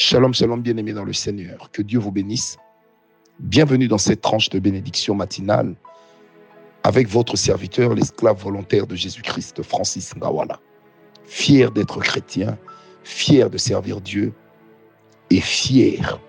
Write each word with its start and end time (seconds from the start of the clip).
Shalom, 0.00 0.32
shalom, 0.32 0.62
bien-aimés 0.62 0.92
dans 0.92 1.02
le 1.02 1.12
Seigneur. 1.12 1.72
Que 1.72 1.82
Dieu 1.82 1.98
vous 1.98 2.12
bénisse. 2.12 2.56
Bienvenue 3.40 3.88
dans 3.88 3.98
cette 3.98 4.20
tranche 4.20 4.48
de 4.48 4.60
bénédiction 4.60 5.12
matinale 5.12 5.74
avec 6.84 7.08
votre 7.08 7.34
serviteur, 7.34 7.96
l'esclave 7.96 8.40
volontaire 8.40 8.86
de 8.86 8.94
Jésus-Christ, 8.94 9.60
Francis 9.64 10.14
Ngawala. 10.14 10.60
Fier 11.24 11.72
d'être 11.72 11.98
chrétien, 11.98 12.56
fier 13.02 13.50
de 13.50 13.58
servir 13.58 14.00
Dieu 14.00 14.32
et 15.30 15.40
fier 15.40 16.20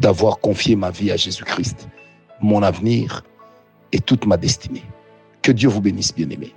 d'avoir 0.00 0.40
confié 0.40 0.74
ma 0.74 0.90
vie 0.90 1.12
à 1.12 1.16
Jésus-Christ, 1.16 1.88
mon 2.40 2.64
avenir 2.64 3.22
et 3.92 4.00
toute 4.00 4.26
ma 4.26 4.36
destinée. 4.36 4.82
Que 5.40 5.52
Dieu 5.52 5.68
vous 5.68 5.80
bénisse, 5.80 6.12
bien-aimés. 6.12 6.52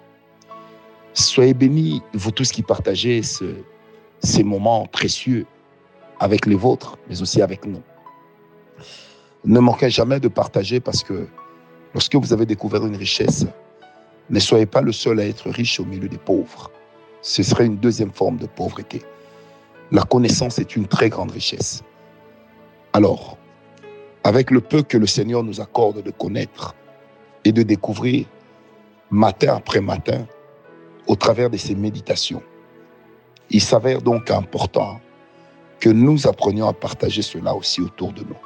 Soyez 1.13 1.53
bénis, 1.53 2.01
vous 2.15 2.31
tous 2.31 2.51
qui 2.51 2.63
partagez 2.63 3.21
ces 3.21 4.43
moments 4.43 4.87
précieux 4.87 5.45
avec 6.19 6.45
les 6.45 6.55
vôtres, 6.55 6.97
mais 7.09 7.21
aussi 7.21 7.41
avec 7.41 7.65
nous. 7.65 7.81
Ne 9.45 9.59
manquez 9.59 9.89
jamais 9.89 10.19
de 10.19 10.27
partager 10.27 10.79
parce 10.79 11.03
que 11.03 11.27
lorsque 11.93 12.15
vous 12.15 12.33
avez 12.33 12.45
découvert 12.45 12.85
une 12.85 12.95
richesse, 12.95 13.45
ne 14.29 14.39
soyez 14.39 14.65
pas 14.65 14.81
le 14.81 14.91
seul 14.91 15.19
à 15.19 15.25
être 15.25 15.49
riche 15.49 15.79
au 15.79 15.85
milieu 15.85 16.09
des 16.09 16.17
pauvres. 16.17 16.71
Ce 17.21 17.43
serait 17.43 17.65
une 17.65 17.77
deuxième 17.77 18.11
forme 18.11 18.37
de 18.37 18.45
pauvreté. 18.45 19.01
La 19.91 20.03
connaissance 20.03 20.59
est 20.59 20.75
une 20.75 20.87
très 20.87 21.09
grande 21.09 21.31
richesse. 21.31 21.83
Alors, 22.93 23.37
avec 24.23 24.51
le 24.51 24.59
peu 24.59 24.83
que 24.83 24.97
le 24.97 25.07
Seigneur 25.07 25.43
nous 25.43 25.61
accorde 25.61 26.01
de 26.01 26.11
connaître 26.11 26.75
et 27.45 27.53
de 27.53 27.63
découvrir 27.63 28.25
matin 29.09 29.55
après 29.55 29.79
matin 29.79 30.25
au 31.07 31.15
travers 31.15 31.49
de 31.49 31.55
ces 31.55 31.75
méditations, 31.75 32.43
il 33.49 33.61
s'avère 33.61 34.01
donc 34.01 34.29
important 34.29 34.99
que 35.79 35.89
nous 35.89 36.27
apprenions 36.27 36.67
à 36.67 36.73
partager 36.73 37.21
cela 37.21 37.55
aussi 37.55 37.81
autour 37.81 38.13
de 38.13 38.21
nous, 38.21 38.37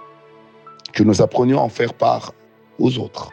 que 0.94 1.04
nous 1.04 1.22
apprenions 1.22 1.60
à 1.60 1.64
en 1.64 1.70
faire 1.70 1.94
part 1.94 2.34
aux 2.80 2.98
autres. 2.98 3.32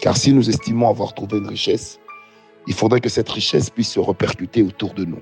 Car 0.00 0.16
si 0.16 0.32
nous 0.32 0.48
estimons 0.48 0.88
avoir 0.88 1.14
trouvé 1.14 1.38
une 1.38 1.46
richesse, 1.46 2.00
il 2.66 2.74
faudrait 2.74 3.00
que 3.00 3.08
cette 3.08 3.28
richesse 3.28 3.70
puisse 3.70 3.92
se 3.92 4.00
répercuter 4.00 4.62
autour 4.62 4.94
de 4.94 5.04
nous. 5.04 5.20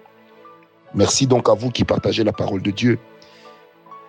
Merci 0.94 1.26
donc 1.26 1.48
à 1.48 1.54
vous 1.54 1.70
qui 1.70 1.84
partagez 1.84 2.24
la 2.24 2.32
parole 2.32 2.62
de 2.62 2.70
Dieu 2.70 2.98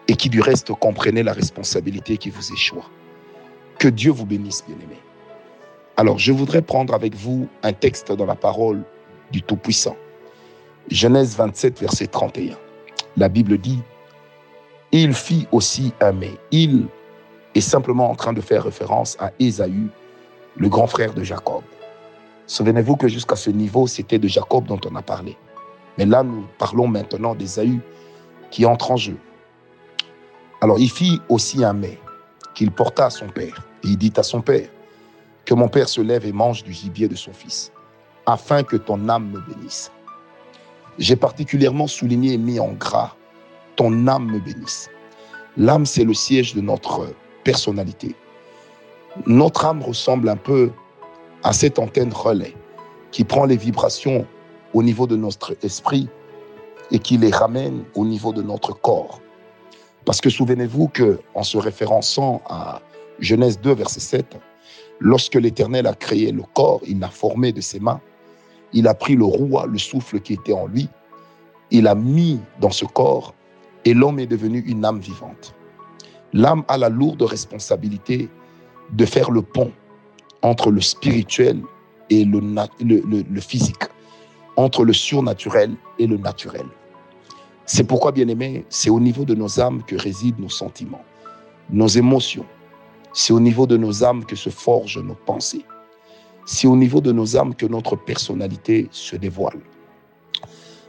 et 0.08 0.16
qui 0.16 0.30
du 0.30 0.42
reste 0.42 0.72
comprenez 0.74 1.24
la 1.24 1.34
responsabilité 1.34 2.18
qui 2.18 2.30
vous 2.30 2.54
échoue. 2.54 2.84
Que 3.80 3.88
Dieu 3.88 4.12
vous 4.12 4.26
bénisse, 4.26 4.64
bien-aimés. 4.66 5.02
Alors, 5.98 6.20
je 6.20 6.32
voudrais 6.32 6.62
prendre 6.62 6.94
avec 6.94 7.16
vous 7.16 7.48
un 7.64 7.74
texte 7.74 8.12
dans 8.12 8.26
la 8.26 8.36
parole 8.36 8.84
du 9.32 9.42
Tout-Puissant. 9.42 9.96
Genèse 10.90 11.36
27, 11.38 11.80
verset 11.80 12.08
31 12.08 12.56
la 13.18 13.30
Bible 13.30 13.58
dit, 13.58 13.82
il 14.92 15.14
fit 15.14 15.48
aussi 15.52 15.94
aimer. 16.02 16.38
Il 16.52 16.88
est 17.56 17.62
simplement 17.62 18.10
en 18.10 18.16
train 18.16 18.34
de 18.34 18.42
faire 18.42 18.64
référence 18.64 19.18
à 19.20 19.32
Ésaü, 19.40 19.90
le 20.58 20.70
grand 20.70 20.88
frère 20.88 21.14
de 21.14 21.24
Jacob. 21.24 21.64
Souvenez-vous 22.46 22.96
que 22.96 23.08
jusqu'à 23.08 23.36
ce 23.36 23.50
niveau, 23.50 23.88
c'était 23.88 24.20
de 24.20 24.28
Jacob 24.28 24.66
dont 24.66 24.80
on 24.90 24.96
a 24.96 25.02
parlé. 25.02 25.38
Mais 25.98 26.06
là, 26.06 26.24
nous 26.24 26.46
parlons 26.58 26.88
maintenant 26.88 27.36
d'Ésaü 27.36 27.80
qui 28.52 28.66
entre 28.66 28.92
en 28.92 28.98
jeu. 28.98 29.18
Alors, 30.62 30.80
il 30.80 30.90
fit 30.90 31.20
aussi 31.30 31.64
un 31.64 31.74
mets 31.74 32.00
qu'il 32.54 32.72
porta 32.72 33.08
à 33.08 33.10
son 33.10 33.28
père. 33.28 33.68
Et 33.84 33.88
il 33.90 33.98
dit 33.98 34.14
à 34.16 34.24
son 34.24 34.42
père, 34.42 34.70
que 35.46 35.54
mon 35.54 35.68
père 35.68 35.90
se 35.90 36.02
lève 36.02 36.26
et 36.26 36.32
mange 36.32 36.64
du 36.64 36.72
gibier 36.72 37.08
de 37.08 37.16
son 37.16 37.34
fils, 37.34 37.72
afin 38.26 38.64
que 38.64 38.78
ton 38.78 39.10
âme 39.10 39.30
me 39.32 39.40
bénisse. 39.40 39.92
J'ai 41.00 41.16
particulièrement 41.16 41.88
souligné 41.88 42.34
et 42.34 42.38
mis 42.38 42.60
en 42.60 42.74
gras 42.74 43.16
ton 43.76 44.08
âme 44.08 44.32
me 44.32 44.40
bénisse. 44.40 44.90
L'âme, 45.58 45.86
c'est 45.86 46.04
le 46.04 46.14
siège 46.14 46.54
de 46.54 46.62
notre 46.62 47.08
personnalité. 47.44 48.16
Notre 49.26 49.66
âme 49.66 49.82
ressemble 49.82 50.30
un 50.30 50.36
peu 50.36 50.72
à 51.44 51.54
cette 51.54 51.80
antenne 51.80 52.14
relais 52.14 52.54
qui 53.12 53.24
prend 53.24 53.46
les 53.46 53.58
vibrations 53.58 54.26
au 54.74 54.82
niveau 54.82 55.06
de 55.08 55.16
notre 55.16 55.56
esprit 55.64 56.10
et 56.92 57.00
qui 57.00 57.18
les 57.18 57.32
ramène 57.32 57.84
au 57.96 58.06
niveau 58.06 58.34
de 58.34 58.42
notre 58.42 58.74
corps. 58.74 59.22
Parce 60.06 60.20
que 60.20 60.30
souvenez-vous 60.30 60.88
que 60.88 61.20
en 61.34 61.44
se 61.44 61.58
référençant 61.58 62.42
à 62.48 62.82
Genèse 63.20 63.60
2 63.62 63.74
verset 63.74 64.00
7, 64.00 64.38
lorsque 65.00 65.36
l'Éternel 65.36 65.88
a 65.88 65.94
créé 65.94 66.32
le 66.32 66.44
corps, 66.54 66.82
il 66.88 67.00
l'a 67.00 67.10
formé 67.10 67.52
de 67.52 67.62
ses 67.62 67.80
mains 67.80 68.02
il 68.74 68.88
a 68.88 68.94
pris 68.94 69.16
le 69.16 69.26
roi, 69.26 69.66
le 69.68 69.78
souffle 69.78 70.20
qui 70.20 70.34
était 70.34 70.54
en 70.54 70.68
lui, 70.68 70.90
il 71.72 71.88
a 71.88 71.96
mis 71.96 72.40
dans 72.60 72.72
ce 72.72 72.86
corps 72.86 73.34
et 73.86 73.94
l'homme 73.94 74.20
est 74.20 74.28
devenu 74.28 74.60
une 74.60 74.86
âme 74.86 75.00
vivante. 75.00 75.56
L'âme 76.34 76.64
a 76.68 76.78
la 76.78 76.90
lourde 76.90 77.22
responsabilité 77.22 78.30
de 78.92 79.06
faire 79.06 79.32
le 79.32 79.42
pont 79.42 79.72
entre 80.42 80.72
le 80.72 80.82
spirituel 80.82 81.62
et 82.10 82.26
le, 82.26 82.42
le, 82.82 83.42
physique, 83.42 83.84
entre 84.56 84.84
le 84.84 84.94
surnaturel 84.94 85.76
et 86.00 86.08
le 86.08 86.18
naturel. 86.18 86.66
C'est 87.66 87.86
pourquoi, 87.86 88.12
bien 88.12 88.28
aimé, 88.28 88.66
c'est 88.70 88.90
au 88.90 89.00
niveau 89.00 89.26
de 89.26 89.36
nos 89.36 89.60
âmes 89.60 89.84
que 89.84 89.96
résident 89.96 90.42
nos 90.42 90.50
sentiments, 90.50 91.04
nos 91.70 91.88
émotions. 91.88 92.46
C'est 93.14 93.32
au 93.32 93.40
niveau 93.40 93.68
de 93.68 93.78
nos 93.78 94.04
âmes 94.04 94.26
que 94.26 94.36
se 94.36 94.50
forgent 94.50 95.00
nos 95.00 95.16
pensées 95.16 95.66
c'est 96.46 96.68
au 96.68 96.76
niveau 96.76 97.02
de 97.02 97.12
nos 97.12 97.38
âmes 97.38 97.56
que 97.56 97.66
notre 97.66 97.96
personnalité 97.96 98.88
se 98.92 99.16
dévoile. 99.16 99.60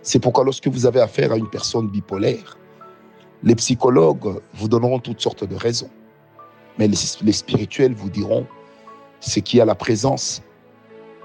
C'est 0.03 0.19
pourquoi 0.19 0.45
lorsque 0.45 0.69
vous 0.69 0.87
avez 0.87 1.01
affaire 1.01 1.33
à 1.33 1.37
une 1.37 1.49
personne 1.49 1.89
bipolaire, 1.89 2.59
les 3.43 3.55
psychologues 3.55 4.41
vous 4.55 4.69
donneront 4.69 4.99
toutes 4.99 5.21
sortes 5.21 5.45
de 5.45 5.55
raisons. 5.55 5.91
Mais 6.79 6.89
les, 6.89 7.33
spirituels 7.33 7.95
vous 7.95 8.11
diront 8.11 8.47
ce 9.21 9.39
qu'il 9.41 9.59
y 9.59 9.63
a 9.63 9.65
la 9.65 9.75
présence 9.75 10.43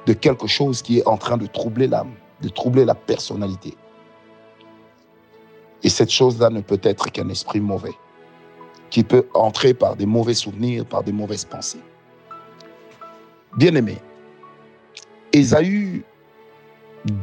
de 0.06 0.14
quelque 0.14 0.48
chose 0.48 0.82
qui 0.82 1.00
est 1.00 1.08
en 1.08 1.18
train 1.18 1.38
de 1.38 1.48
troubler 1.48 1.88
l'âme, 1.88 2.14
de 2.42 2.50
troubler 2.50 2.86
la 2.86 2.96
personnalité. 2.96 3.76
Et 5.82 5.90
cette 5.90 6.12
chose-là 6.12 6.50
ne 6.50 6.62
peut 6.62 6.80
être 6.84 7.10
qu'un 7.12 7.30
esprit 7.30 7.60
mauvais, 7.62 7.94
qui 8.90 9.04
peut 9.04 9.28
entrer 9.34 9.74
par 9.74 9.96
des 9.96 10.06
mauvais 10.06 10.34
souvenirs, 10.34 10.86
par 10.86 11.04
des 11.04 11.12
mauvaises 11.12 11.46
pensées. 11.46 11.82
Bien 13.58 13.74
aimé, 13.76 13.98
Ésaü 15.34 16.04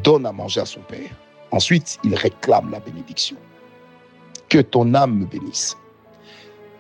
donne 0.03 0.27
à 0.27 0.33
manger 0.33 0.61
à 0.61 0.67
son 0.67 0.81
père. 0.81 1.11
Ensuite, 1.51 1.99
il 2.05 2.15
réclame 2.15 2.71
la 2.71 2.81
bénédiction. 2.81 3.37
Que 4.49 4.59
ton 4.59 4.95
âme 4.95 5.19
me 5.19 5.27
bénisse. 5.27 5.77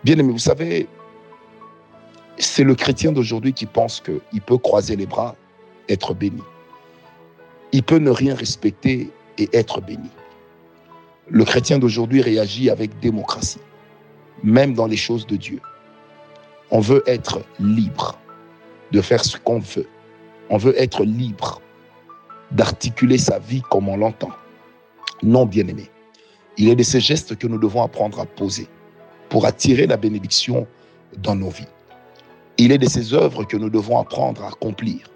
Bien 0.04 0.18
aimé, 0.18 0.32
vous 0.32 0.38
savez, 0.38 0.86
c'est 2.38 2.64
le 2.64 2.74
chrétien 2.74 3.12
d'aujourd'hui 3.12 3.52
qui 3.52 3.66
pense 3.66 4.00
qu'il 4.00 4.40
peut 4.42 4.58
croiser 4.58 4.96
les 4.96 5.06
bras, 5.06 5.34
être 5.88 6.14
béni. 6.14 6.42
Il 7.72 7.82
peut 7.82 7.98
ne 7.98 8.10
rien 8.10 8.34
respecter 8.34 9.10
et 9.38 9.48
être 9.52 9.80
béni. 9.80 10.10
Le 11.28 11.44
chrétien 11.44 11.78
d'aujourd'hui 11.78 12.22
réagit 12.22 12.70
avec 12.70 12.98
démocratie, 13.00 13.60
même 14.44 14.74
dans 14.74 14.86
les 14.86 14.96
choses 14.96 15.26
de 15.26 15.36
Dieu. 15.36 15.60
On 16.70 16.80
veut 16.80 17.02
être 17.06 17.40
libre 17.58 18.18
de 18.92 19.00
faire 19.00 19.24
ce 19.24 19.36
qu'on 19.36 19.58
veut. 19.58 19.88
On 20.50 20.56
veut 20.56 20.80
être 20.80 21.04
libre 21.04 21.60
d'articuler 22.52 23.18
sa 23.18 23.38
vie 23.38 23.62
comme 23.70 23.88
on 23.88 23.96
l'entend. 23.96 24.30
Non, 25.22 25.46
bien-aimé. 25.46 25.90
Il 26.56 26.68
est 26.68 26.76
de 26.76 26.82
ces 26.82 27.00
gestes 27.00 27.36
que 27.36 27.46
nous 27.46 27.58
devons 27.58 27.82
apprendre 27.82 28.20
à 28.20 28.26
poser 28.26 28.68
pour 29.28 29.44
attirer 29.46 29.86
la 29.86 29.96
bénédiction 29.96 30.66
dans 31.18 31.34
nos 31.34 31.50
vies. 31.50 31.68
Il 32.58 32.72
est 32.72 32.78
de 32.78 32.88
ces 32.88 33.12
œuvres 33.12 33.44
que 33.44 33.56
nous 33.56 33.68
devons 33.68 33.98
apprendre 33.98 34.42
à 34.44 34.48
accomplir 34.48 35.10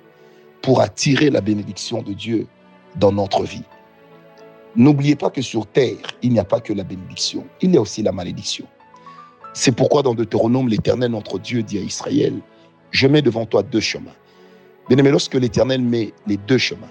pour 0.63 0.81
attirer 0.81 1.31
la 1.31 1.41
bénédiction 1.41 2.03
de 2.03 2.13
Dieu 2.13 2.47
dans 2.97 3.13
notre 3.13 3.45
vie. 3.45 3.65
N'oubliez 4.77 5.17
pas 5.17 5.31
que 5.31 5.43
sur 5.43 5.67
terre, 5.67 5.97
il 6.23 6.33
n'y 6.33 6.39
a 6.39 6.45
pas 6.45 6.61
que 6.61 6.73
la 6.73 6.85
bénédiction, 6.85 7.47
il 7.61 7.75
y 7.75 7.77
a 7.77 7.81
aussi 7.81 8.03
la 8.03 8.13
malédiction. 8.13 8.67
C'est 9.53 9.73
pourquoi 9.73 10.03
dans 10.03 10.15
Deutéronome, 10.15 10.69
l'Éternel, 10.69 11.11
notre 11.11 11.39
Dieu, 11.39 11.63
dit 11.63 11.79
à 11.79 11.81
Israël, 11.81 12.35
je 12.91 13.07
mets 13.07 13.23
devant 13.23 13.47
toi 13.47 13.63
deux 13.63 13.81
chemins. 13.81 14.15
Bien 14.91 14.99
aimé, 14.99 15.13
lorsque 15.13 15.37
l'Éternel 15.37 15.83
met 15.83 16.13
les 16.27 16.37
deux 16.37 16.59
chemins, 16.59 16.91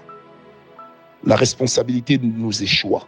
la 1.22 1.36
responsabilité 1.36 2.18
nous 2.18 2.62
échoue 2.62 2.98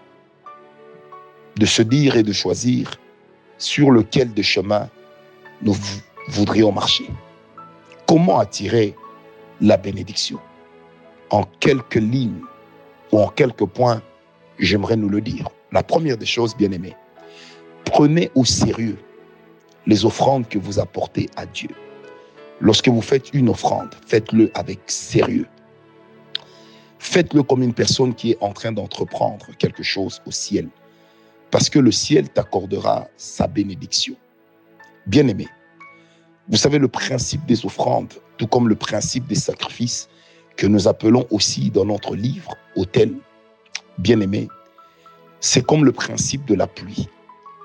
de 1.57 1.65
se 1.65 1.81
dire 1.81 2.17
et 2.17 2.23
de 2.23 2.33
choisir 2.35 2.91
sur 3.57 3.91
lequel 3.91 4.35
des 4.35 4.43
chemins 4.43 4.91
nous 5.63 5.75
voudrions 6.29 6.73
marcher. 6.73 7.09
Comment 8.07 8.39
attirer 8.39 8.95
la 9.63 9.79
bénédiction? 9.79 10.39
En 11.31 11.45
quelques 11.59 11.95
lignes 11.95 12.43
ou 13.13 13.21
en 13.21 13.29
quelques 13.29 13.65
points, 13.65 14.03
j'aimerais 14.59 14.97
nous 14.97 15.09
le 15.09 15.23
dire. 15.23 15.49
La 15.73 15.83
première 15.83 16.19
des 16.19 16.27
choses, 16.27 16.55
bien 16.55 16.71
aimé, 16.71 16.95
prenez 17.87 18.31
au 18.35 18.45
sérieux 18.45 18.99
les 19.87 20.05
offrandes 20.05 20.47
que 20.51 20.59
vous 20.59 20.79
apportez 20.79 21.31
à 21.37 21.47
Dieu. 21.47 21.71
Lorsque 22.63 22.89
vous 22.89 23.03
faites 23.03 23.35
une 23.35 23.49
offrande, 23.49 23.93
faites-le 24.07 24.53
avec 24.55 24.79
sérieux. 24.87 25.49
Faites-le 27.01 27.43
comme 27.43 27.65
une 27.65 27.75
personne 27.75 28.15
qui 28.15 28.31
est 28.31 28.39
en 28.41 28.53
train 28.53 28.71
d'entreprendre 28.71 29.47
quelque 29.59 29.83
chose 29.83 30.23
au 30.27 30.31
ciel. 30.31 30.69
parce 31.51 31.69
que 31.69 31.79
le 31.79 31.93
ciel 31.93 32.31
t'accordera 32.31 33.09
sa 33.19 33.47
bénédiction. 33.47 34.15
Bien-aimé, 35.07 35.47
vous 36.49 36.57
savez 36.57 36.79
le 36.79 36.89
principe 36.89 37.45
des 37.45 37.67
offrandes, 37.67 38.15
tout 38.39 38.47
comme 38.47 38.71
le 38.71 38.75
principe 38.75 39.27
des 39.27 39.35
sacrifices 39.35 40.09
que 40.57 40.67
nous 40.67 40.89
appelons 40.89 41.27
aussi 41.31 41.71
dans 41.71 41.85
notre 41.85 42.17
livre 42.17 42.55
Autel. 42.75 43.15
Bien-aimé, 43.99 44.49
c'est 45.41 45.63
comme 45.63 45.85
le 45.85 45.93
principe 45.93 46.47
de 46.47 46.55
la 46.55 46.67
pluie. 46.67 47.09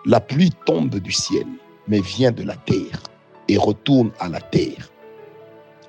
La 0.06 0.20
pluie 0.20 0.52
tombe 0.66 1.00
du 1.00 1.14
ciel, 1.14 1.48
mais 1.88 2.02
vient 2.02 2.34
de 2.34 2.44
la 2.44 2.58
terre 2.58 3.02
et 3.48 3.58
retourne 3.58 4.12
à 4.20 4.30
la 4.30 4.42
terre. 4.42 4.92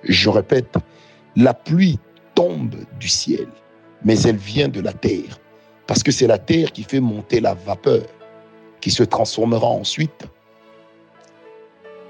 Je 0.05 0.29
répète, 0.29 0.77
la 1.37 1.55
pluie 1.55 1.99
tombe 2.35 2.75
du 2.99 3.09
ciel, 3.09 3.49
mais 4.05 4.21
elle 4.23 4.37
vient 4.37 4.69
de 4.69 4.81
la 4.81 4.93
terre, 4.93 5.39
parce 5.87 6.03
que 6.03 6.13
c'est 6.13 6.27
la 6.27 6.39
terre 6.39 6.73
qui 6.73 6.85
fait 6.85 7.01
monter 7.01 7.41
la 7.41 7.55
vapeur, 7.55 8.05
qui 8.81 8.91
se 8.91 9.03
transformera 9.03 9.67
ensuite 9.67 10.27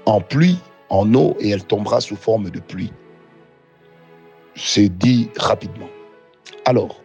en 0.05 0.21
pluie, 0.21 0.57
en 0.89 1.13
eau, 1.13 1.35
et 1.39 1.49
elle 1.49 1.63
tombera 1.63 2.01
sous 2.01 2.15
forme 2.15 2.49
de 2.49 2.59
pluie. 2.59 2.91
C'est 4.55 4.89
dit 4.89 5.29
rapidement. 5.37 5.89
Alors, 6.65 7.01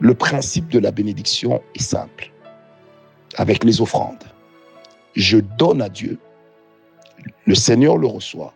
le 0.00 0.14
principe 0.14 0.68
de 0.68 0.80
la 0.80 0.90
bénédiction 0.90 1.62
est 1.74 1.82
simple. 1.82 2.32
Avec 3.36 3.64
les 3.64 3.80
offrandes, 3.80 4.24
je 5.14 5.38
donne 5.38 5.80
à 5.80 5.88
Dieu, 5.88 6.18
le 7.46 7.54
Seigneur 7.54 7.96
le 7.96 8.06
reçoit. 8.06 8.54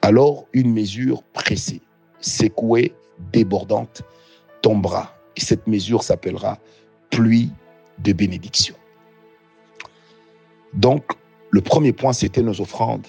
Alors 0.00 0.46
une 0.52 0.72
mesure 0.72 1.22
pressée, 1.22 1.80
secouée, 2.20 2.94
débordante, 3.32 4.02
tombera. 4.62 5.14
Et 5.36 5.40
cette 5.40 5.66
mesure 5.66 6.02
s'appellera 6.02 6.58
pluie 7.10 7.50
de 7.98 8.12
bénédiction. 8.12 8.74
Donc, 10.74 11.04
le 11.50 11.60
premier 11.60 11.92
point, 11.92 12.12
c'était 12.12 12.42
nos 12.42 12.60
offrandes 12.60 13.06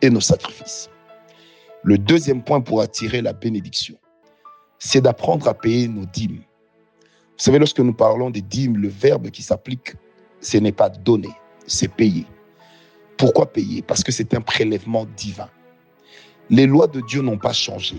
et 0.00 0.10
nos 0.10 0.20
sacrifices. 0.20 0.90
Le 1.82 1.98
deuxième 1.98 2.42
point 2.42 2.60
pour 2.60 2.80
attirer 2.80 3.20
la 3.22 3.32
bénédiction, 3.32 3.96
c'est 4.78 5.02
d'apprendre 5.02 5.46
à 5.48 5.54
payer 5.54 5.88
nos 5.88 6.06
dîmes. 6.06 6.38
Vous 6.38 7.42
savez, 7.44 7.58
lorsque 7.58 7.80
nous 7.80 7.92
parlons 7.92 8.30
des 8.30 8.40
dîmes, 8.40 8.78
le 8.78 8.88
verbe 8.88 9.30
qui 9.30 9.42
s'applique, 9.42 9.94
ce 10.40 10.56
n'est 10.56 10.72
pas 10.72 10.88
donner, 10.88 11.30
c'est 11.66 11.88
payer. 11.88 12.26
Pourquoi 13.16 13.46
payer? 13.46 13.82
Parce 13.82 14.04
que 14.04 14.12
c'est 14.12 14.34
un 14.34 14.40
prélèvement 14.40 15.06
divin. 15.16 15.48
Les 16.50 16.66
lois 16.66 16.86
de 16.86 17.00
Dieu 17.00 17.22
n'ont 17.22 17.38
pas 17.38 17.52
changé. 17.52 17.96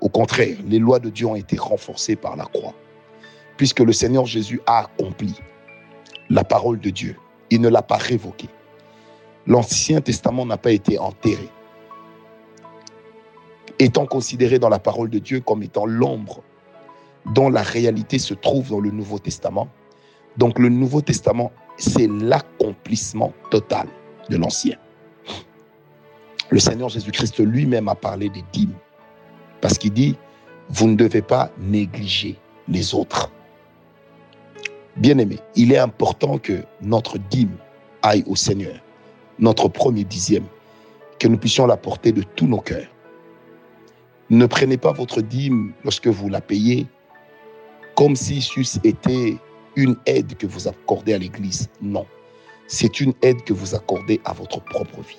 Au 0.00 0.08
contraire, 0.08 0.56
les 0.66 0.78
lois 0.78 0.98
de 0.98 1.10
Dieu 1.10 1.26
ont 1.26 1.36
été 1.36 1.56
renforcées 1.56 2.16
par 2.16 2.36
la 2.36 2.44
croix, 2.44 2.74
puisque 3.56 3.80
le 3.80 3.92
Seigneur 3.92 4.26
Jésus 4.26 4.60
a 4.66 4.80
accompli 4.80 5.34
la 6.28 6.44
parole 6.44 6.80
de 6.80 6.90
Dieu. 6.90 7.16
Il 7.50 7.60
ne 7.60 7.68
l'a 7.68 7.82
pas 7.82 7.96
révoquée. 7.96 8.48
L'Ancien 9.46 10.00
Testament 10.00 10.44
n'a 10.44 10.58
pas 10.58 10.72
été 10.72 10.98
enterré 10.98 11.48
étant 13.78 14.06
considéré 14.06 14.58
dans 14.58 14.68
la 14.68 14.78
parole 14.78 15.10
de 15.10 15.18
Dieu 15.18 15.40
comme 15.40 15.62
étant 15.62 15.86
l'ombre 15.86 16.42
dont 17.26 17.50
la 17.50 17.62
réalité 17.62 18.18
se 18.18 18.34
trouve 18.34 18.70
dans 18.70 18.80
le 18.80 18.90
Nouveau 18.90 19.18
Testament. 19.18 19.68
Donc 20.36 20.58
le 20.58 20.68
Nouveau 20.68 21.00
Testament, 21.00 21.52
c'est 21.76 22.08
l'accomplissement 22.08 23.32
total 23.50 23.86
de 24.30 24.36
l'Ancien. 24.36 24.76
Le 26.50 26.58
Seigneur 26.58 26.88
Jésus-Christ 26.88 27.40
lui-même 27.40 27.88
a 27.88 27.94
parlé 27.94 28.28
des 28.28 28.44
dîmes, 28.52 28.74
parce 29.60 29.78
qu'il 29.78 29.92
dit, 29.92 30.16
vous 30.68 30.88
ne 30.88 30.96
devez 30.96 31.22
pas 31.22 31.50
négliger 31.58 32.36
les 32.68 32.94
autres. 32.94 33.30
Bien-aimé, 34.96 35.38
il 35.54 35.72
est 35.72 35.78
important 35.78 36.38
que 36.38 36.64
notre 36.80 37.18
dîme 37.18 37.56
aille 38.02 38.24
au 38.26 38.36
Seigneur, 38.36 38.76
notre 39.38 39.68
premier 39.68 40.04
dixième, 40.04 40.46
que 41.18 41.28
nous 41.28 41.38
puissions 41.38 41.66
la 41.66 41.76
porter 41.76 42.12
de 42.12 42.22
tous 42.22 42.46
nos 42.46 42.60
cœurs. 42.60 42.88
Ne 44.30 44.46
prenez 44.46 44.76
pas 44.76 44.92
votre 44.92 45.20
dîme 45.20 45.72
lorsque 45.84 46.08
vous 46.08 46.28
la 46.28 46.40
payez 46.40 46.86
comme 47.96 48.14
si 48.14 48.42
ceci 48.42 48.78
était 48.84 49.36
une 49.74 49.96
aide 50.06 50.36
que 50.36 50.46
vous 50.46 50.68
accordez 50.68 51.14
à 51.14 51.18
l'Église. 51.18 51.68
Non, 51.80 52.06
c'est 52.68 53.00
une 53.00 53.14
aide 53.22 53.42
que 53.42 53.52
vous 53.52 53.74
accordez 53.74 54.20
à 54.24 54.32
votre 54.32 54.62
propre 54.62 55.00
vie. 55.00 55.18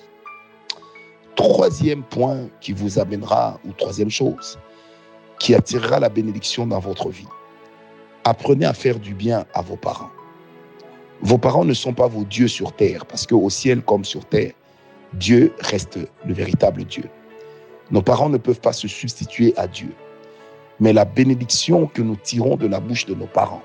Troisième 1.36 2.02
point 2.02 2.48
qui 2.60 2.72
vous 2.72 2.98
amènera, 2.98 3.60
ou 3.64 3.72
troisième 3.72 4.10
chose, 4.10 4.58
qui 5.38 5.54
attirera 5.54 6.00
la 6.00 6.08
bénédiction 6.08 6.66
dans 6.66 6.80
votre 6.80 7.10
vie. 7.10 7.28
Apprenez 8.24 8.66
à 8.66 8.74
faire 8.74 8.98
du 8.98 9.14
bien 9.14 9.46
à 9.54 9.62
vos 9.62 9.76
parents. 9.76 10.10
Vos 11.20 11.38
parents 11.38 11.64
ne 11.64 11.74
sont 11.74 11.94
pas 11.94 12.06
vos 12.06 12.24
dieux 12.24 12.48
sur 12.48 12.72
terre, 12.72 13.06
parce 13.06 13.26
qu'au 13.26 13.48
ciel 13.50 13.82
comme 13.82 14.04
sur 14.04 14.24
terre, 14.24 14.52
Dieu 15.14 15.52
reste 15.60 15.98
le 16.26 16.34
véritable 16.34 16.84
Dieu. 16.84 17.04
Nos 17.90 18.02
parents 18.02 18.28
ne 18.28 18.36
peuvent 18.36 18.60
pas 18.60 18.72
se 18.72 18.86
substituer 18.86 19.54
à 19.56 19.66
Dieu. 19.66 19.94
Mais 20.80 20.92
la 20.92 21.04
bénédiction 21.04 21.86
que 21.86 22.02
nous 22.02 22.16
tirons 22.16 22.56
de 22.56 22.66
la 22.66 22.78
bouche 22.78 23.06
de 23.06 23.14
nos 23.14 23.26
parents, 23.26 23.62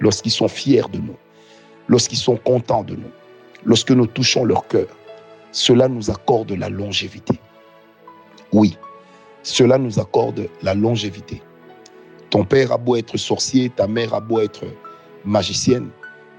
lorsqu'ils 0.00 0.30
sont 0.30 0.48
fiers 0.48 0.84
de 0.92 0.98
nous, 0.98 1.16
lorsqu'ils 1.88 2.18
sont 2.18 2.36
contents 2.36 2.84
de 2.84 2.94
nous, 2.94 3.10
lorsque 3.64 3.90
nous 3.90 4.06
touchons 4.06 4.44
leur 4.44 4.66
cœur, 4.68 4.88
cela 5.52 5.88
nous 5.88 6.10
accorde 6.10 6.52
la 6.52 6.68
longévité. 6.68 7.40
Oui, 8.52 8.76
cela 9.42 9.78
nous 9.78 9.98
accorde 9.98 10.48
la 10.62 10.74
longévité. 10.74 11.42
Ton 12.30 12.44
père 12.44 12.72
a 12.72 12.78
beau 12.78 12.96
être 12.96 13.16
sorcier, 13.16 13.70
ta 13.70 13.86
mère 13.86 14.12
a 14.14 14.20
beau 14.20 14.40
être 14.40 14.64
magicienne, 15.24 15.88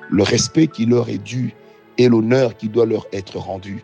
le 0.09 0.23
respect 0.23 0.67
qui 0.67 0.85
leur 0.85 1.09
est 1.09 1.17
dû 1.17 1.53
et 1.97 2.07
l'honneur 2.07 2.55
qui 2.55 2.69
doit 2.69 2.85
leur 2.85 3.07
être 3.11 3.37
rendu 3.37 3.83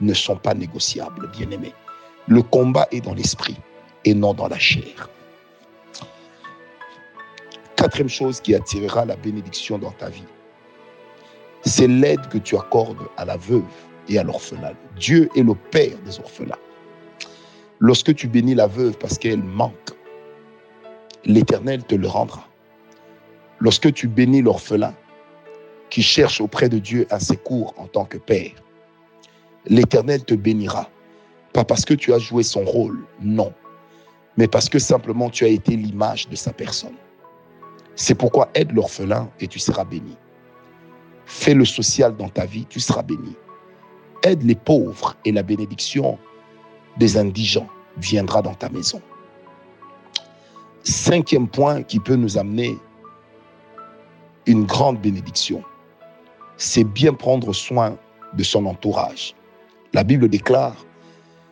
ne 0.00 0.14
sont 0.14 0.36
pas 0.36 0.54
négociables, 0.54 1.30
bien-aimés. 1.30 1.74
Le 2.26 2.42
combat 2.42 2.88
est 2.90 3.00
dans 3.00 3.14
l'esprit 3.14 3.56
et 4.04 4.14
non 4.14 4.34
dans 4.34 4.48
la 4.48 4.58
chair. 4.58 5.08
Quatrième 7.76 8.08
chose 8.08 8.40
qui 8.40 8.54
attirera 8.54 9.04
la 9.04 9.16
bénédiction 9.16 9.78
dans 9.78 9.90
ta 9.90 10.08
vie, 10.08 10.24
c'est 11.64 11.86
l'aide 11.86 12.28
que 12.28 12.38
tu 12.38 12.56
accordes 12.56 13.08
à 13.16 13.24
la 13.24 13.36
veuve 13.36 13.62
et 14.08 14.18
à 14.18 14.22
l'orphelin. 14.22 14.72
Dieu 14.96 15.28
est 15.36 15.42
le 15.42 15.54
Père 15.54 15.96
des 16.04 16.18
orphelins. 16.18 16.58
Lorsque 17.78 18.14
tu 18.14 18.28
bénis 18.28 18.54
la 18.54 18.66
veuve 18.66 18.96
parce 18.98 19.18
qu'elle 19.18 19.42
manque, 19.42 19.90
l'Éternel 21.24 21.84
te 21.84 21.94
le 21.94 22.06
rendra. 22.06 22.46
Lorsque 23.60 23.92
tu 23.92 24.08
bénis 24.08 24.42
l'orphelin 24.42 24.94
qui 25.90 26.02
cherche 26.02 26.40
auprès 26.40 26.68
de 26.68 26.78
Dieu 26.78 27.06
un 27.10 27.20
secours 27.20 27.74
en 27.76 27.86
tant 27.86 28.04
que 28.04 28.18
Père, 28.18 28.52
l'Éternel 29.66 30.24
te 30.24 30.34
bénira 30.34 30.88
pas 31.52 31.64
parce 31.64 31.84
que 31.84 31.94
tu 31.94 32.12
as 32.14 32.18
joué 32.18 32.42
son 32.42 32.64
rôle, 32.64 33.04
non, 33.20 33.52
mais 34.36 34.48
parce 34.48 34.68
que 34.68 34.78
simplement 34.78 35.28
tu 35.28 35.44
as 35.44 35.48
été 35.48 35.76
l'image 35.76 36.28
de 36.28 36.36
sa 36.36 36.52
personne. 36.52 36.96
C'est 37.94 38.14
pourquoi 38.14 38.48
aide 38.54 38.72
l'orphelin 38.72 39.30
et 39.38 39.46
tu 39.46 39.58
seras 39.58 39.84
béni. 39.84 40.16
Fais 41.26 41.54
le 41.54 41.64
social 41.64 42.16
dans 42.16 42.28
ta 42.28 42.46
vie, 42.46 42.66
tu 42.68 42.80
seras 42.80 43.02
béni. 43.02 43.36
Aide 44.22 44.42
les 44.42 44.54
pauvres 44.54 45.16
et 45.24 45.32
la 45.32 45.42
bénédiction 45.42 46.18
des 46.98 47.16
indigents 47.16 47.68
viendra 47.96 48.42
dans 48.42 48.54
ta 48.54 48.68
maison. 48.68 49.00
Cinquième 50.84 51.48
point 51.48 51.82
qui 51.82 51.98
peut 51.98 52.16
nous 52.16 52.38
amener 52.38 52.76
une 54.46 54.64
grande 54.64 55.00
bénédiction, 55.00 55.62
c'est 56.56 56.84
bien 56.84 57.12
prendre 57.12 57.52
soin 57.52 57.96
de 58.34 58.42
son 58.42 58.66
entourage. 58.66 59.34
La 59.92 60.04
Bible 60.04 60.28
déclare 60.28 60.84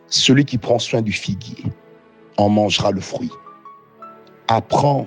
celui 0.09 0.45
qui 0.45 0.59
prend 0.59 0.79
soin 0.79 1.03
du 1.03 1.13
figuier 1.13 1.65
en 2.37 2.49
mangera 2.49 2.91
le 2.91 3.01
fruit. 3.01 3.31
Apprends 4.49 5.07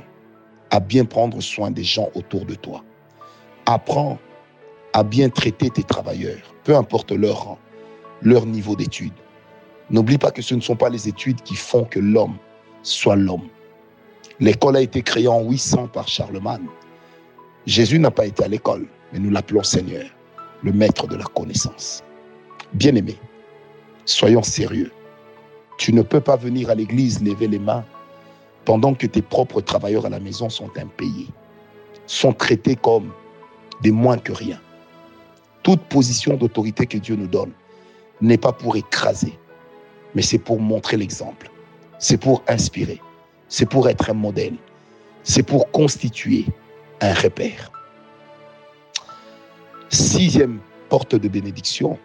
à 0.71 0.79
bien 0.79 1.05
prendre 1.05 1.41
soin 1.41 1.71
des 1.71 1.83
gens 1.83 2.09
autour 2.15 2.45
de 2.45 2.55
toi. 2.55 2.83
Apprends 3.65 4.17
à 4.93 5.03
bien 5.03 5.29
traiter 5.29 5.69
tes 5.69 5.83
travailleurs, 5.83 6.53
peu 6.63 6.75
importe 6.75 7.11
leur 7.11 7.43
rang, 7.43 7.59
leur 8.21 8.45
niveau 8.45 8.75
d'études. 8.75 9.13
N'oublie 9.89 10.17
pas 10.17 10.31
que 10.31 10.41
ce 10.41 10.55
ne 10.55 10.61
sont 10.61 10.75
pas 10.75 10.89
les 10.89 11.07
études 11.07 11.41
qui 11.41 11.55
font 11.55 11.83
que 11.83 11.99
l'homme 11.99 12.37
soit 12.83 13.15
l'homme. 13.15 13.47
L'école 14.39 14.77
a 14.77 14.81
été 14.81 15.01
créée 15.01 15.27
en 15.27 15.43
800 15.43 15.87
par 15.87 16.07
Charlemagne. 16.07 16.67
Jésus 17.65 17.99
n'a 17.99 18.11
pas 18.11 18.25
été 18.25 18.43
à 18.43 18.47
l'école, 18.47 18.87
mais 19.11 19.19
nous 19.19 19.29
l'appelons 19.29 19.63
Seigneur, 19.63 20.05
le 20.63 20.71
maître 20.71 21.07
de 21.07 21.15
la 21.15 21.25
connaissance. 21.25 22.03
Bien-aimé, 22.73 23.17
Soyons 24.05 24.43
sérieux. 24.43 24.91
Tu 25.77 25.93
ne 25.93 26.01
peux 26.01 26.19
pas 26.19 26.35
venir 26.35 26.69
à 26.69 26.75
l'église 26.75 27.23
lever 27.23 27.47
les 27.47 27.59
mains 27.59 27.85
pendant 28.65 28.93
que 28.93 29.07
tes 29.07 29.21
propres 29.21 29.61
travailleurs 29.61 30.05
à 30.05 30.09
la 30.09 30.19
maison 30.19 30.49
sont 30.49 30.69
impayés, 30.77 31.29
sont 32.05 32.33
traités 32.33 32.75
comme 32.75 33.11
des 33.81 33.91
moins 33.91 34.17
que 34.17 34.33
rien. 34.33 34.59
Toute 35.63 35.81
position 35.83 36.35
d'autorité 36.35 36.85
que 36.85 36.97
Dieu 36.97 37.15
nous 37.15 37.27
donne 37.27 37.51
n'est 38.21 38.37
pas 38.37 38.51
pour 38.51 38.75
écraser, 38.75 39.37
mais 40.13 40.21
c'est 40.21 40.37
pour 40.37 40.59
montrer 40.59 40.97
l'exemple, 40.97 41.49
c'est 41.99 42.17
pour 42.17 42.43
inspirer, 42.47 43.01
c'est 43.47 43.67
pour 43.67 43.89
être 43.89 44.09
un 44.09 44.13
modèle, 44.13 44.55
c'est 45.23 45.43
pour 45.43 45.71
constituer 45.71 46.45
un 47.01 47.13
repère. 47.13 47.71
Sixième 49.89 50.59
porte 50.89 51.15
de 51.15 51.27
bénédiction, 51.27 51.97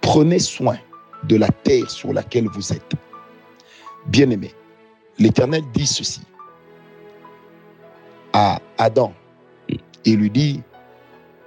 prenez 0.00 0.38
soin 0.38 0.76
de 1.24 1.36
la 1.36 1.48
terre 1.48 1.90
sur 1.90 2.12
laquelle 2.12 2.48
vous 2.48 2.72
êtes. 2.72 2.92
Bien-aimé, 4.06 4.52
l'Éternel 5.18 5.62
dit 5.72 5.86
ceci 5.86 6.20
à 8.32 8.60
Adam. 8.78 9.14
Et 10.04 10.14
lui 10.14 10.30
dit, 10.30 10.62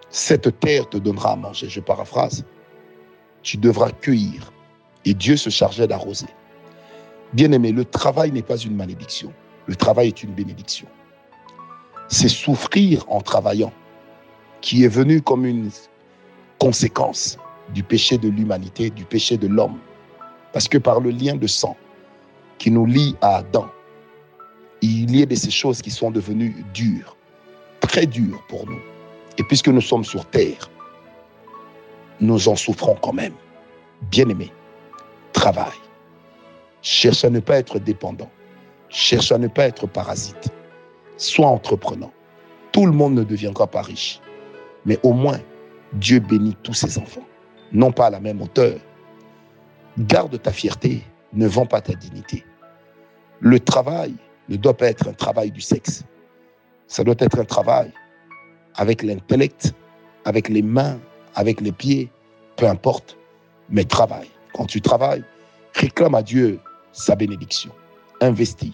cette 0.10 0.60
terre 0.60 0.90
te 0.90 0.98
donnera 0.98 1.34
à 1.34 1.36
manger, 1.36 1.70
je 1.70 1.80
paraphrase, 1.80 2.46
tu 3.44 3.58
devras 3.58 3.92
cueillir. 3.92 4.52
Et 5.06 5.14
Dieu 5.14 5.38
se 5.38 5.50
chargeait 5.50 5.88
d'arroser. 5.88 6.28
Bien-aimé, 7.34 7.72
le 7.72 7.86
travail 7.86 8.32
n'est 8.32 8.42
pas 8.42 8.58
une 8.58 8.76
malédiction, 8.76 9.32
le 9.68 9.76
travail 9.76 10.08
est 10.08 10.24
une 10.24 10.34
bénédiction. 10.34 10.88
C'est 12.08 12.28
souffrir 12.28 13.06
en 13.08 13.22
travaillant 13.22 13.72
qui 14.62 14.84
est 14.84 14.90
venu 14.90 15.22
comme 15.22 15.46
une 15.46 15.70
conséquence 16.58 17.38
du 17.74 17.84
péché 17.84 18.18
de 18.18 18.30
l'humanité, 18.30 18.90
du 18.90 19.06
péché 19.06 19.38
de 19.38 19.48
l'homme. 19.48 19.78
Parce 20.54 20.68
que 20.68 20.80
par 20.80 21.00
le 21.00 21.12
lien 21.12 21.36
de 21.36 21.48
sang 21.48 21.78
qui 22.58 22.72
nous 22.72 22.86
lie 22.86 23.16
à 23.22 23.38
Adam, 23.38 23.70
il 24.82 25.16
y 25.16 25.22
a 25.22 25.26
de 25.26 25.36
ces 25.36 25.52
choses 25.52 25.82
qui 25.82 25.92
sont 25.92 26.10
devenues 26.10 26.66
dures, 26.74 27.16
très 27.80 28.06
dures 28.06 28.44
pour 28.48 28.66
nous. 28.66 28.80
Et 29.40 29.44
puisque 29.44 29.70
nous 29.70 29.82
sommes 29.82 30.04
sur 30.04 30.26
terre, 30.26 30.70
nous 32.20 32.50
en 32.50 32.58
souffrons 32.58 32.96
quand 33.02 33.14
même. 33.14 33.34
Bien-aimé, 34.12 34.52
travaille. 35.32 35.80
Cherche 36.82 37.24
à 37.24 37.30
ne 37.30 37.40
pas 37.40 37.58
être 37.58 37.80
dépendant. 37.80 38.30
Cherche 38.90 39.32
à 39.32 39.38
ne 39.38 39.48
pas 39.48 39.66
être 39.66 39.88
parasite. 39.88 40.50
Sois 41.16 41.48
entreprenant. 41.48 42.12
Tout 42.74 42.86
le 42.86 42.92
monde 42.92 43.14
ne 43.16 43.24
deviendra 43.24 43.66
pas 43.66 43.82
riche. 43.82 44.20
Mais 44.86 45.00
au 45.04 45.14
moins, 45.14 45.40
Dieu 45.94 46.20
bénit 46.20 46.58
tous 46.64 46.74
ses 46.74 46.98
enfants. 46.98 47.26
Non 47.72 47.94
pas 47.94 48.08
à 48.08 48.10
la 48.10 48.20
même 48.20 48.42
hauteur. 48.42 48.78
Garde 50.00 50.42
ta 50.42 50.52
fierté. 50.52 51.02
Ne 51.32 51.48
vends 51.48 51.66
pas 51.66 51.80
ta 51.80 51.94
dignité. 51.94 52.44
Le 53.40 53.60
travail 53.60 54.16
ne 54.50 54.58
doit 54.58 54.76
pas 54.76 54.88
être 54.88 55.08
un 55.08 55.14
travail 55.14 55.52
du 55.52 55.62
sexe. 55.62 56.04
Ça 56.88 57.04
doit 57.04 57.16
être 57.20 57.40
un 57.40 57.46
travail 57.46 57.94
avec 58.76 59.04
l'intellect, 59.04 59.74
avec 60.26 60.50
les 60.50 60.62
mains, 60.62 61.00
avec 61.36 61.62
les 61.62 61.72
pieds, 61.72 62.10
peu 62.56 62.68
importe, 62.68 63.18
mais 63.70 63.84
travaille. 63.84 64.30
Quand 64.54 64.66
tu 64.66 64.82
travailles, 64.82 65.24
réclame 65.76 66.16
à 66.16 66.24
Dieu 66.24 66.60
sa 66.92 67.16
bénédiction. 67.16 67.72
Investis. 68.22 68.74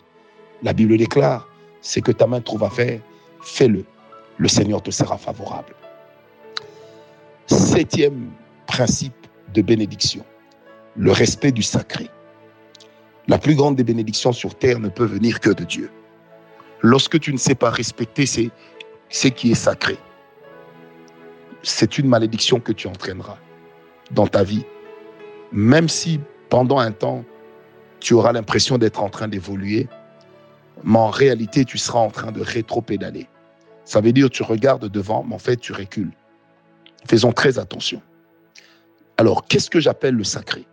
La 0.63 0.73
Bible 0.73 0.97
déclare, 0.97 1.47
c'est 1.81 2.01
que 2.01 2.11
ta 2.11 2.25
main 2.25 2.41
trouve 2.41 2.63
à 2.63 2.69
faire, 2.69 2.99
fais-le. 3.41 3.85
Le 4.37 4.47
Seigneur 4.47 4.81
te 4.81 4.91
sera 4.91 5.17
favorable. 5.17 5.75
Septième 7.47 8.31
principe 8.65 9.27
de 9.53 9.61
bénédiction, 9.61 10.25
le 10.95 11.11
respect 11.11 11.51
du 11.51 11.61
sacré. 11.61 12.09
La 13.27 13.37
plus 13.37 13.55
grande 13.55 13.75
des 13.75 13.83
bénédictions 13.83 14.33
sur 14.33 14.55
terre 14.55 14.79
ne 14.79 14.89
peut 14.89 15.05
venir 15.05 15.39
que 15.39 15.51
de 15.51 15.63
Dieu. 15.63 15.91
Lorsque 16.81 17.19
tu 17.19 17.31
ne 17.31 17.37
sais 17.37 17.55
pas 17.55 17.69
respecter 17.69 18.25
ce 19.15 19.29
qui 19.29 19.51
est 19.51 19.55
sacré, 19.55 19.97
c'est 21.63 21.97
une 21.97 22.07
malédiction 22.09 22.59
que 22.59 22.73
tu 22.73 22.87
entraîneras 22.87 23.37
dans 24.11 24.27
ta 24.27 24.43
vie. 24.43 24.65
Même 25.53 25.87
si 25.87 26.19
pendant 26.49 26.79
un 26.79 26.91
temps, 26.91 27.23
tu 28.01 28.13
auras 28.13 28.33
l'impression 28.33 28.77
d'être 28.77 29.01
en 29.01 29.07
train 29.07 29.29
d'évoluer, 29.29 29.87
mais 30.83 30.99
en 30.99 31.09
réalité, 31.09 31.63
tu 31.63 31.77
seras 31.77 31.99
en 31.99 32.09
train 32.09 32.33
de 32.33 32.41
rétro-pédaler. 32.41 33.29
Ça 33.85 34.01
veut 34.01 34.11
dire 34.11 34.29
tu 34.29 34.43
regardes 34.43 34.89
devant, 34.89 35.23
mais 35.23 35.35
en 35.35 35.39
fait, 35.39 35.55
tu 35.55 35.71
recules. 35.71 36.11
Faisons 37.07 37.31
très 37.31 37.57
attention. 37.57 38.01
Alors, 39.15 39.47
qu'est-ce 39.47 39.69
que 39.69 39.79
j'appelle 39.79 40.15
le 40.15 40.25
sacré? 40.25 40.67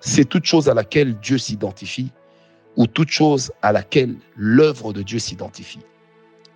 C'est 0.00 0.24
toute 0.24 0.46
chose 0.46 0.70
à 0.70 0.74
laquelle 0.74 1.18
Dieu 1.18 1.36
s'identifie 1.36 2.12
ou 2.76 2.86
toute 2.86 3.10
chose 3.10 3.52
à 3.60 3.72
laquelle 3.72 4.16
l'œuvre 4.36 4.94
de 4.94 5.02
Dieu 5.02 5.18
s'identifie. 5.18 5.80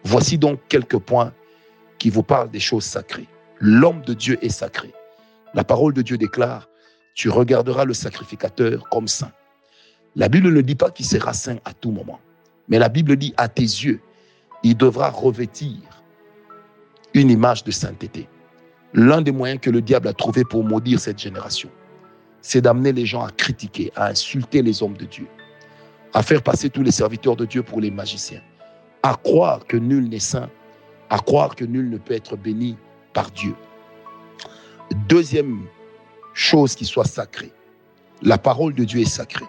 Voici 0.05 0.38
donc 0.38 0.61
quelques 0.69 0.99
points 0.99 1.33
qui 1.99 2.11
vous 2.11 2.23
parlent 2.23 2.50
des 2.50 2.61
choses 2.61 2.85
sacrées. 2.85 3.28
L'homme 3.61 4.02
de 4.02 4.14
Dieu 4.14 4.38
est 4.43 4.50
sacré. 4.50 4.93
La 5.55 5.64
parole 5.64 5.93
de 5.93 6.02
Dieu 6.02 6.17
déclare, 6.17 6.69
tu 7.14 7.28
regarderas 7.28 7.85
le 7.85 7.95
sacrificateur 7.95 8.88
comme 8.90 9.09
saint. 9.09 9.33
La 10.14 10.28
Bible 10.28 10.52
ne 10.52 10.61
dit 10.61 10.75
pas 10.75 10.90
qu'il 10.90 11.07
sera 11.07 11.33
saint 11.33 11.59
à 11.64 11.73
tout 11.73 11.90
moment, 11.90 12.21
mais 12.69 12.78
la 12.78 12.88
Bible 12.88 13.17
dit 13.17 13.35
à 13.37 13.49
tes 13.49 13.62
yeux, 13.62 14.00
il 14.62 14.76
devra 14.76 15.11
revêtir 15.11 15.76
une 17.14 17.31
image 17.31 17.64
de 17.64 17.71
sainteté. 17.71 18.28
L'un 18.95 19.21
des 19.23 19.33
moyens 19.33 19.61
que 19.61 19.71
le 19.71 19.83
diable 19.83 20.09
a 20.09 20.12
trouvé 20.12 20.45
pour 20.45 20.64
maudire 20.64 21.00
cette 21.00 21.19
génération, 21.19 21.71
c'est 22.40 22.61
d'amener 22.61 22.93
les 22.93 23.05
gens 23.05 23.25
à 23.25 23.31
critiquer, 23.31 23.93
à 23.97 24.09
insulter 24.09 24.62
les 24.62 24.83
hommes 24.83 24.97
de 24.97 25.05
Dieu, 25.05 25.26
à 26.14 26.23
faire 26.23 26.43
passer 26.43 26.71
tous 26.71 26.83
les 26.83 26.90
serviteurs 26.90 27.37
de 27.37 27.45
Dieu 27.45 27.62
pour 27.62 27.81
les 27.81 27.90
magiciens, 27.90 28.43
à 29.02 29.14
croire 29.14 29.67
que 29.67 29.76
nul 29.76 30.09
n'est 30.09 30.19
saint, 30.19 30.50
à 31.11 31.19
croire 31.19 31.55
que 31.55 31.64
nul 31.64 31.90
ne 31.90 31.99
peut 31.99 32.14
être 32.14 32.37
béni 32.37 32.76
par 33.12 33.31
Dieu. 33.31 33.55
Deuxième 35.09 35.67
chose 36.35 36.75
qui 36.75 36.85
soit 36.85 37.05
sacrée, 37.05 37.52
la 38.23 38.38
parole 38.38 38.75
de 38.75 38.85
Dieu 38.85 39.00
est 39.00 39.09
sacrée. 39.09 39.47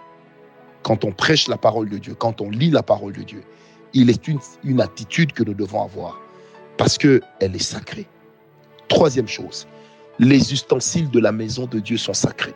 Quand 0.82 1.04
on 1.04 1.12
prêche 1.12 1.48
la 1.48 1.56
parole 1.56 1.88
de 1.88 1.98
Dieu, 1.98 2.14
quand 2.14 2.40
on 2.40 2.50
lit 2.50 2.70
la 2.70 2.82
parole 2.82 3.12
de 3.12 3.22
Dieu, 3.22 3.42
il 3.92 4.08
est 4.08 4.28
une, 4.28 4.38
une 4.64 4.80
attitude 4.80 5.32
que 5.32 5.42
nous 5.42 5.54
devons 5.54 5.82
avoir 5.82 6.20
parce 6.76 6.96
qu'elle 6.96 7.20
est 7.40 7.62
sacrée. 7.62 8.06
Troisième 8.88 9.28
chose, 9.28 9.66
les 10.18 10.52
ustensiles 10.52 11.10
de 11.10 11.20
la 11.20 11.32
maison 11.32 11.66
de 11.66 11.80
Dieu 11.80 11.96
sont 11.96 12.14
sacrés 12.14 12.54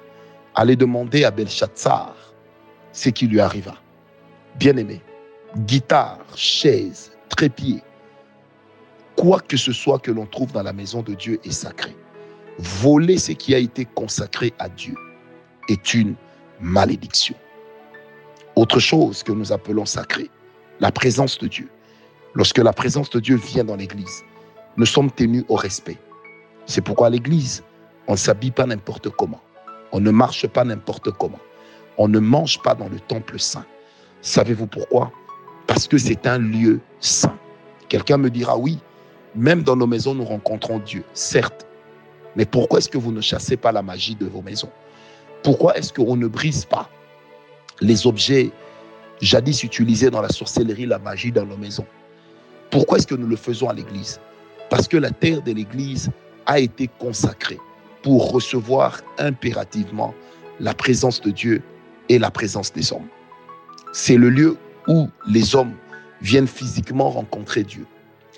allez 0.54 0.76
demander 0.76 1.24
à 1.24 1.30
Belshazzar 1.30 2.14
ce 2.92 3.08
qui 3.08 3.26
lui 3.26 3.40
arriva. 3.40 3.74
Bien-aimé, 4.58 5.00
guitare, 5.58 6.18
chaise, 6.34 7.12
trépied, 7.28 7.82
quoi 9.16 9.40
que 9.40 9.56
ce 9.56 9.72
soit 9.72 9.98
que 9.98 10.10
l'on 10.10 10.26
trouve 10.26 10.52
dans 10.52 10.62
la 10.62 10.72
maison 10.72 11.02
de 11.02 11.14
Dieu 11.14 11.38
est 11.44 11.52
sacré. 11.52 11.96
Voler 12.58 13.18
ce 13.18 13.32
qui 13.32 13.54
a 13.54 13.58
été 13.58 13.84
consacré 13.84 14.52
à 14.58 14.68
Dieu 14.68 14.94
est 15.68 15.94
une 15.94 16.14
malédiction. 16.60 17.34
Autre 18.56 18.78
chose 18.78 19.22
que 19.22 19.32
nous 19.32 19.52
appelons 19.52 19.86
sacré, 19.86 20.30
la 20.80 20.92
présence 20.92 21.38
de 21.38 21.48
Dieu. 21.48 21.68
Lorsque 22.34 22.58
la 22.58 22.72
présence 22.72 23.10
de 23.10 23.20
Dieu 23.20 23.36
vient 23.36 23.64
dans 23.64 23.76
l'Église, 23.76 24.22
nous 24.76 24.86
sommes 24.86 25.10
tenus 25.10 25.44
au 25.48 25.54
respect. 25.54 25.98
C'est 26.66 26.80
pourquoi 26.80 27.08
à 27.08 27.10
l'Église, 27.10 27.62
on 28.06 28.12
ne 28.12 28.16
s'habille 28.16 28.50
pas 28.50 28.66
n'importe 28.66 29.08
comment. 29.10 29.40
On 29.92 30.00
ne 30.00 30.10
marche 30.10 30.46
pas 30.48 30.64
n'importe 30.64 31.10
comment. 31.12 31.38
On 31.98 32.08
ne 32.08 32.18
mange 32.18 32.60
pas 32.62 32.74
dans 32.74 32.88
le 32.88 32.98
temple 32.98 33.38
saint. 33.38 33.64
Savez-vous 34.20 34.66
pourquoi? 34.66 35.12
Parce 35.66 35.88
que 35.88 35.98
c'est 35.98 36.26
un 36.26 36.38
lieu 36.38 36.80
saint. 37.00 37.36
Quelqu'un 37.88 38.16
me 38.16 38.30
dira, 38.30 38.56
oui, 38.56 38.78
même 39.34 39.62
dans 39.62 39.76
nos 39.76 39.86
maisons, 39.86 40.14
nous 40.14 40.24
rencontrons 40.24 40.78
Dieu, 40.78 41.04
certes. 41.12 41.66
Mais 42.36 42.44
pourquoi 42.44 42.78
est-ce 42.78 42.88
que 42.88 42.98
vous 42.98 43.12
ne 43.12 43.20
chassez 43.20 43.56
pas 43.56 43.72
la 43.72 43.82
magie 43.82 44.14
de 44.14 44.26
vos 44.26 44.42
maisons? 44.42 44.70
Pourquoi 45.42 45.76
est-ce 45.76 45.92
qu'on 45.92 46.16
ne 46.16 46.26
brise 46.26 46.64
pas 46.64 46.88
les 47.80 48.06
objets 48.06 48.50
jadis 49.20 49.62
utilisés 49.62 50.10
dans 50.10 50.22
la 50.22 50.28
sorcellerie, 50.28 50.86
la 50.86 50.98
magie 50.98 51.32
dans 51.32 51.44
nos 51.44 51.56
maisons? 51.56 51.86
Pourquoi 52.70 52.98
est-ce 52.98 53.06
que 53.06 53.14
nous 53.14 53.26
le 53.26 53.36
faisons 53.36 53.68
à 53.68 53.74
l'église? 53.74 54.20
Parce 54.70 54.88
que 54.88 54.96
la 54.96 55.10
terre 55.10 55.42
de 55.42 55.52
l'église 55.52 56.10
a 56.46 56.58
été 56.58 56.88
consacrée 56.98 57.58
pour 58.02 58.32
recevoir 58.32 59.00
impérativement 59.18 60.14
la 60.60 60.74
présence 60.74 61.20
de 61.20 61.30
Dieu 61.30 61.62
et 62.08 62.18
la 62.18 62.30
présence 62.30 62.72
des 62.72 62.92
hommes. 62.92 63.08
C'est 63.92 64.16
le 64.16 64.28
lieu 64.28 64.56
où 64.88 65.08
les 65.26 65.54
hommes 65.54 65.74
viennent 66.20 66.46
physiquement 66.46 67.10
rencontrer 67.10 67.62
Dieu. 67.62 67.86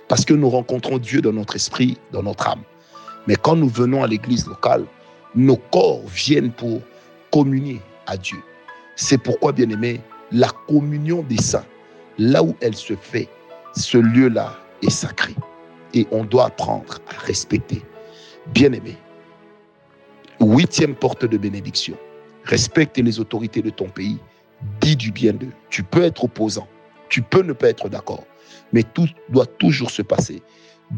Parce 0.08 0.24
que 0.24 0.34
nous 0.34 0.48
rencontrons 0.48 0.98
Dieu 0.98 1.20
dans 1.20 1.32
notre 1.32 1.56
esprit, 1.56 1.98
dans 2.12 2.22
notre 2.22 2.48
âme. 2.48 2.62
Mais 3.26 3.36
quand 3.36 3.56
nous 3.56 3.68
venons 3.68 4.02
à 4.02 4.06
l'église 4.06 4.46
locale, 4.46 4.84
nos 5.34 5.56
corps 5.56 6.06
viennent 6.06 6.52
pour 6.52 6.80
communier 7.32 7.80
à 8.06 8.16
Dieu. 8.16 8.38
C'est 8.94 9.18
pourquoi, 9.18 9.52
bien 9.52 9.68
aimé, 9.68 10.00
la 10.32 10.48
communion 10.68 11.22
des 11.22 11.38
saints, 11.38 11.66
là 12.18 12.42
où 12.42 12.54
elle 12.60 12.74
se 12.74 12.94
fait, 12.94 13.28
ce 13.74 13.98
lieu-là 13.98 14.56
est 14.82 14.90
sacré. 14.90 15.34
Et 15.92 16.06
on 16.10 16.24
doit 16.24 16.46
apprendre 16.46 16.98
à 17.08 17.18
respecter. 17.26 17.82
Bien 18.54 18.72
aimé, 18.72 18.96
Huitième 20.40 20.94
porte 20.94 21.24
de 21.24 21.38
bénédiction. 21.38 21.96
Respecte 22.44 22.98
les 22.98 23.18
autorités 23.18 23.62
de 23.62 23.70
ton 23.70 23.88
pays. 23.88 24.18
Dis 24.80 24.96
du 24.96 25.12
bien 25.12 25.32
d'eux. 25.32 25.52
Tu 25.70 25.82
peux 25.82 26.02
être 26.02 26.24
opposant. 26.24 26.66
Tu 27.08 27.22
peux 27.22 27.42
ne 27.42 27.52
pas 27.52 27.68
être 27.68 27.88
d'accord. 27.88 28.24
Mais 28.72 28.82
tout 28.82 29.08
doit 29.28 29.46
toujours 29.46 29.90
se 29.90 30.02
passer 30.02 30.42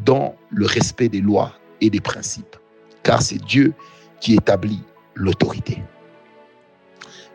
dans 0.05 0.35
le 0.51 0.67
respect 0.67 1.09
des 1.09 1.21
lois 1.21 1.53
et 1.81 1.91
des 1.91 2.01
principes. 2.01 2.57
Car 3.03 3.23
c'est 3.23 3.43
Dieu 3.43 3.75
qui 4.21 4.35
établit 4.35 4.83
l'autorité. 5.15 5.83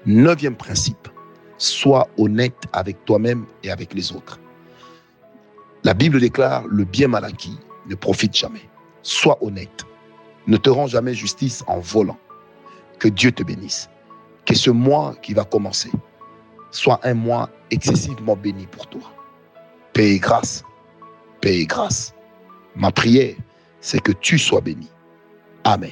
Neuvième 0.05 0.55
principe. 0.55 1.07
Sois 1.57 2.09
honnête 2.17 2.63
avec 2.73 3.05
toi-même 3.05 3.45
et 3.63 3.71
avec 3.71 3.93
les 3.93 4.11
autres. 4.11 4.39
La 5.83 5.93
Bible 5.93 6.19
déclare 6.19 6.65
le 6.67 6.83
bien 6.83 7.07
mal 7.07 7.25
acquis 7.25 7.57
ne 7.89 7.95
profite 7.95 8.35
jamais. 8.35 8.69
Sois 9.01 9.37
honnête. 9.41 9.85
Ne 10.47 10.57
te 10.57 10.69
rends 10.69 10.87
jamais 10.87 11.13
justice 11.13 11.63
en 11.67 11.79
volant. 11.79 12.17
Que 12.99 13.07
Dieu 13.07 13.31
te 13.31 13.43
bénisse. 13.43 13.89
Que 14.45 14.55
ce 14.55 14.69
mois 14.71 15.15
qui 15.21 15.33
va 15.33 15.45
commencer 15.45 15.91
soit 16.73 16.99
un 17.03 17.13
mois 17.13 17.49
excessivement 17.71 18.35
béni 18.35 18.67
pour 18.67 18.87
toi. 18.87 19.01
Paix 19.93 20.15
et 20.15 20.19
grâce. 20.19 20.63
Paix 21.41 21.59
et 21.59 21.65
grâce. 21.65 22.13
Ma 22.75 22.91
prière, 22.91 23.35
c'est 23.79 24.01
que 24.01 24.11
tu 24.11 24.37
sois 24.37 24.61
béni. 24.61 24.89
Amen. 25.63 25.91